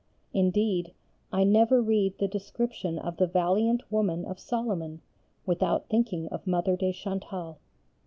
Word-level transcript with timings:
Indeed, 0.33 0.95
I 1.31 1.43
never 1.43 1.79
read 1.79 2.17
the 2.17 2.27
description 2.27 2.97
of 2.97 3.17
the 3.17 3.27
valiant 3.27 3.83
woman 3.91 4.25
of 4.25 4.39
Solomon 4.39 5.01
without 5.45 5.89
thinking 5.89 6.27
of 6.29 6.47
Mother 6.47 6.75
de 6.75 6.91
Chantal. 6.91 7.59